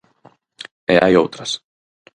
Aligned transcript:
E 0.93 0.95
hai 1.01 1.13
outras. 1.21 1.51